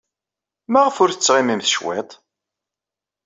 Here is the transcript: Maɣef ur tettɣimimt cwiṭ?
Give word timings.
Maɣef 0.71 0.95
ur 1.03 1.11
tettɣimimt 1.11 1.71
cwiṭ? 1.75 2.09